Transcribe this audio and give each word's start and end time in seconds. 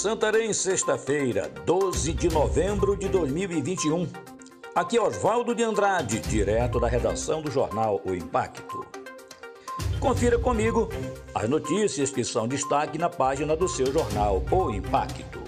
Santarém, 0.00 0.50
sexta-feira, 0.54 1.52
12 1.66 2.14
de 2.14 2.30
novembro 2.30 2.96
de 2.96 3.06
2021. 3.06 4.08
Aqui 4.74 4.96
é 4.96 5.02
Oswaldo 5.02 5.54
de 5.54 5.62
Andrade, 5.62 6.20
direto 6.20 6.80
da 6.80 6.88
redação 6.88 7.42
do 7.42 7.50
jornal 7.50 8.00
O 8.06 8.14
Impacto. 8.14 8.86
Confira 10.00 10.38
comigo 10.38 10.88
as 11.34 11.46
notícias 11.50 12.10
que 12.10 12.24
são 12.24 12.48
destaque 12.48 12.96
na 12.96 13.10
página 13.10 13.54
do 13.54 13.68
seu 13.68 13.92
jornal 13.92 14.42
O 14.50 14.70
Impacto. 14.70 15.38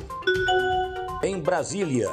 Em 1.23 1.41
Brasília, 1.41 2.11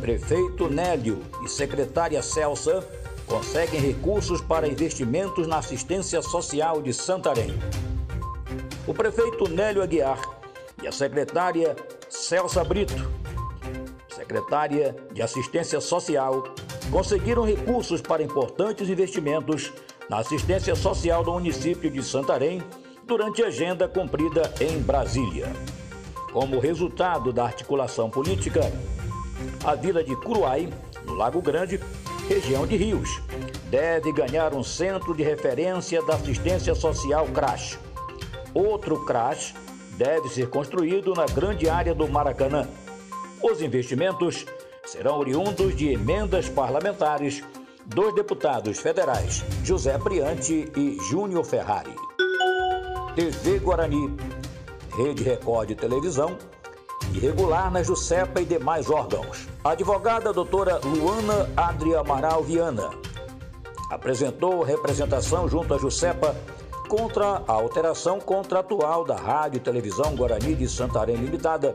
prefeito 0.00 0.68
Nélio 0.68 1.18
e 1.44 1.48
secretária 1.48 2.22
Celsa 2.22 2.88
conseguem 3.26 3.80
recursos 3.80 4.40
para 4.40 4.68
investimentos 4.68 5.48
na 5.48 5.58
assistência 5.58 6.22
social 6.22 6.80
de 6.80 6.94
Santarém. 6.94 7.58
O 8.86 8.94
prefeito 8.94 9.48
Nélio 9.48 9.82
Aguiar 9.82 10.31
e 10.82 10.86
a 10.88 10.92
secretária 10.92 11.76
Celsa 12.08 12.64
Brito, 12.64 12.94
secretária 14.08 14.94
de 15.12 15.22
Assistência 15.22 15.80
Social, 15.80 16.44
conseguiram 16.90 17.44
recursos 17.44 18.00
para 18.00 18.22
importantes 18.22 18.88
investimentos 18.88 19.72
na 20.10 20.18
assistência 20.18 20.74
social 20.74 21.24
do 21.24 21.32
município 21.32 21.90
de 21.90 22.02
Santarém 22.02 22.62
durante 23.04 23.42
a 23.42 23.46
agenda 23.46 23.88
cumprida 23.88 24.52
em 24.60 24.80
Brasília. 24.80 25.46
Como 26.32 26.58
resultado 26.58 27.32
da 27.32 27.44
articulação 27.44 28.10
política, 28.10 28.60
a 29.64 29.74
vila 29.74 30.02
de 30.02 30.16
Curuai, 30.16 30.68
no 31.06 31.14
Lago 31.14 31.40
Grande, 31.40 31.80
região 32.28 32.66
de 32.66 32.76
Rios, 32.76 33.20
deve 33.70 34.12
ganhar 34.12 34.54
um 34.54 34.62
centro 34.62 35.14
de 35.14 35.22
referência 35.22 36.02
da 36.04 36.14
assistência 36.14 36.74
social 36.74 37.26
CRAS. 37.26 37.78
Outro 38.54 39.04
CRAS 39.04 39.54
deve 39.96 40.28
ser 40.28 40.48
construído 40.48 41.14
na 41.14 41.26
grande 41.26 41.68
área 41.68 41.94
do 41.94 42.08
Maracanã. 42.08 42.68
Os 43.42 43.60
investimentos 43.60 44.46
serão 44.84 45.18
oriundos 45.18 45.76
de 45.76 45.92
emendas 45.92 46.48
parlamentares 46.48 47.42
dos 47.86 48.14
deputados 48.14 48.78
federais 48.78 49.44
José 49.64 49.98
Briante 49.98 50.70
e 50.76 50.98
Júnior 51.10 51.44
Ferrari. 51.44 51.94
TV 53.14 53.58
Guarani, 53.58 54.16
Rede 54.96 55.22
Record 55.22 55.68
de 55.68 55.74
Televisão, 55.74 56.38
irregular 57.12 57.70
na 57.70 57.82
Jusepa 57.82 58.40
e 58.40 58.44
demais 58.44 58.88
órgãos. 58.88 59.46
A 59.62 59.72
advogada 59.72 60.32
doutora 60.32 60.78
Luana 60.78 61.50
Adria 61.56 62.00
Amaral 62.00 62.42
Viana 62.42 62.90
apresentou 63.90 64.62
representação 64.62 65.48
junto 65.48 65.74
à 65.74 65.78
Jusepa 65.78 66.34
contra 66.92 67.42
a 67.48 67.52
alteração 67.54 68.20
contratual 68.20 69.02
da 69.02 69.16
Rádio 69.16 69.56
e 69.56 69.60
Televisão 69.60 70.14
Guarani 70.14 70.54
de 70.54 70.68
Santarém 70.68 71.16
Limitada, 71.16 71.74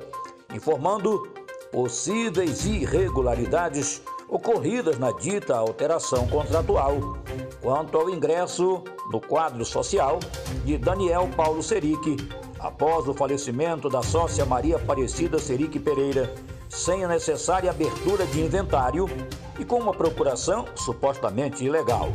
informando 0.53 1.27
possíveis 1.71 2.67
irregularidades 2.67 3.99
ocorridas 4.29 4.99
na 4.99 5.11
dita 5.11 5.57
alteração 5.57 6.27
contratual 6.27 7.17
quanto 7.63 7.97
ao 7.97 8.11
ingresso 8.11 8.83
no 9.11 9.19
quadro 9.19 9.65
social 9.65 10.19
de 10.63 10.77
Daniel 10.77 11.27
Paulo 11.35 11.63
Seric 11.63 12.17
após 12.59 13.07
o 13.07 13.13
falecimento 13.15 13.89
da 13.89 14.03
sócia 14.03 14.45
Maria 14.45 14.75
Aparecida 14.75 15.39
Seric 15.39 15.79
Pereira, 15.79 16.31
sem 16.69 17.03
a 17.03 17.07
necessária 17.07 17.71
abertura 17.71 18.23
de 18.27 18.39
inventário 18.39 19.09
e 19.57 19.65
com 19.65 19.79
uma 19.79 19.95
procuração 19.95 20.65
supostamente 20.75 21.65
ilegal. 21.65 22.11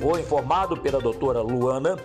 Foi 0.00 0.20
informado 0.20 0.76
pela 0.76 1.00
doutora 1.00 1.40
Luana 1.40 1.96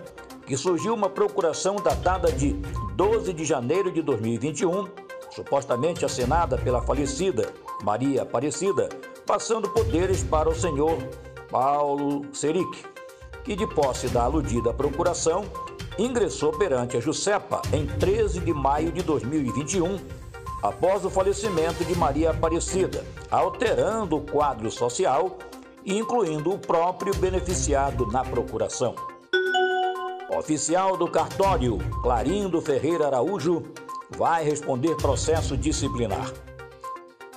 que 0.46 0.56
surgiu 0.56 0.94
uma 0.94 1.08
procuração 1.08 1.76
datada 1.76 2.32
de 2.32 2.52
12 2.96 3.32
de 3.32 3.44
janeiro 3.44 3.92
de 3.92 4.02
2021, 4.02 4.88
supostamente 5.30 6.04
assinada 6.04 6.58
pela 6.58 6.82
falecida 6.82 7.52
Maria 7.82 8.22
Aparecida, 8.22 8.88
passando 9.26 9.68
poderes 9.70 10.22
para 10.22 10.48
o 10.48 10.54
senhor 10.54 10.98
Paulo 11.50 12.26
Seric, 12.32 12.84
que, 13.44 13.54
de 13.54 13.66
posse 13.66 14.08
da 14.08 14.24
aludida 14.24 14.72
procuração, 14.72 15.44
ingressou 15.98 16.52
perante 16.52 16.96
a 16.96 17.00
Jusepa 17.00 17.60
em 17.72 17.86
13 17.86 18.40
de 18.40 18.52
maio 18.52 18.90
de 18.90 19.02
2021, 19.02 19.98
após 20.62 21.04
o 21.04 21.10
falecimento 21.10 21.84
de 21.84 21.94
Maria 21.96 22.30
Aparecida, 22.30 23.04
alterando 23.30 24.16
o 24.16 24.20
quadro 24.20 24.70
social 24.70 25.36
incluindo 25.84 26.52
o 26.52 26.58
próprio 26.58 27.14
beneficiado 27.16 28.06
na 28.06 28.24
procuração. 28.24 28.94
Oficial 30.38 30.96
do 30.96 31.10
cartório, 31.10 31.78
Clarindo 32.02 32.60
Ferreira 32.60 33.06
Araújo, 33.06 33.64
vai 34.16 34.44
responder 34.44 34.96
processo 34.96 35.56
disciplinar. 35.56 36.32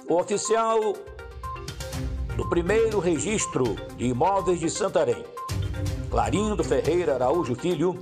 O 0.07 0.15
oficial 0.15 0.93
do 2.35 2.49
primeiro 2.49 2.99
registro 2.99 3.75
de 3.97 4.05
imóveis 4.07 4.59
de 4.59 4.69
Santarém, 4.69 5.25
Clarindo 6.09 6.63
Ferreira 6.63 7.15
Araújo 7.15 7.55
Filho, 7.55 7.97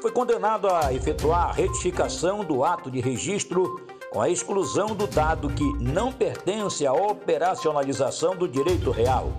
foi 0.00 0.12
condenado 0.12 0.68
a 0.68 0.92
efetuar 0.92 1.48
a 1.48 1.52
retificação 1.52 2.44
do 2.44 2.62
ato 2.62 2.90
de 2.90 3.00
registro 3.00 3.80
com 4.12 4.20
a 4.20 4.28
exclusão 4.28 4.94
do 4.94 5.06
dado 5.06 5.48
que 5.48 5.64
não 5.82 6.12
pertence 6.12 6.86
à 6.86 6.92
operacionalização 6.92 8.36
do 8.36 8.46
direito 8.46 8.90
real 8.90 9.32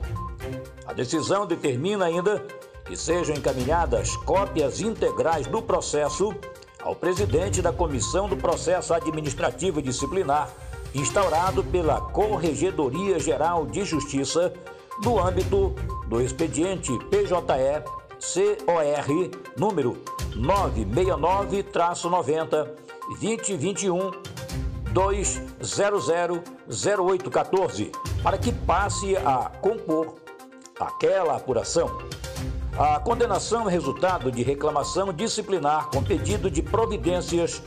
a 0.86 0.94
decisão 0.94 1.46
determina 1.46 2.06
ainda 2.06 2.42
que 2.86 2.96
sejam 2.96 3.36
encaminhadas 3.36 4.16
cópias 4.18 4.82
integrais 4.82 5.48
do 5.48 5.62
processo 5.62 6.34
ao 6.82 6.96
presidente 6.96 7.62
da 7.62 7.74
Comissão 7.74 8.30
do 8.30 8.38
Processo 8.38 8.94
Administrativo 8.94 9.82
Disciplinar, 9.82 10.50
instaurado 10.96 11.62
pela 11.64 12.00
Corregedoria 12.00 13.20
Geral 13.20 13.66
de 13.66 13.84
Justiça, 13.84 14.54
no 15.04 15.20
âmbito 15.20 15.76
do 16.08 16.22
expediente 16.22 16.98
PJE 17.10 17.84
COR 18.66 18.86
número 19.58 19.98
969-90 20.36 22.70
2021 23.10 24.12
200 24.92 25.48
0814, 26.68 27.92
para 28.24 28.38
que 28.38 28.52
passe 28.52 29.16
a 29.18 29.52
compor 29.62 30.16
aquela 30.80 31.36
apuração. 31.36 31.98
A 32.78 33.00
condenação 33.00 33.68
é 33.68 33.72
resultado 33.72 34.32
de 34.32 34.44
reclamação 34.44 35.12
disciplinar 35.12 35.90
com 35.90 36.04
pedido 36.04 36.52
de 36.52 36.62
providências 36.62 37.64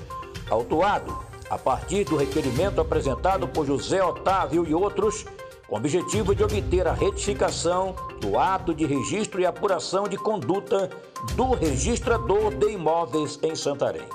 autuado 0.48 1.30
a 1.50 1.58
partir 1.58 2.04
do 2.04 2.16
requerimento 2.16 2.80
apresentado 2.80 3.46
por 3.48 3.66
José 3.66 4.02
Otávio 4.02 4.64
e 4.64 4.72
outros, 4.72 5.26
com 5.66 5.76
objetivo 5.76 6.34
de 6.34 6.42
obter 6.44 6.86
a 6.86 6.92
retificação 6.92 7.94
do 8.20 8.38
ato 8.38 8.72
de 8.72 8.86
registro 8.86 9.40
e 9.40 9.46
apuração 9.46 10.04
de 10.04 10.16
conduta 10.16 10.88
do 11.34 11.52
registrador 11.54 12.54
de 12.54 12.70
imóveis 12.70 13.36
em 13.42 13.56
Santarém. 13.56 14.08